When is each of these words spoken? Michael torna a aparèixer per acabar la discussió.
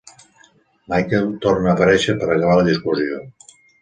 Michael 0.93 1.29
torna 1.43 1.69
a 1.73 1.73
aparèixer 1.75 2.17
per 2.25 2.31
acabar 2.37 2.57
la 2.61 2.67
discussió. 2.71 3.21